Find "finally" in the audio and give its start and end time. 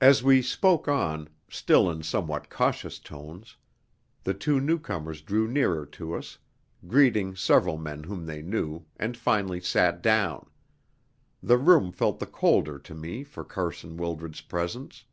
9.16-9.58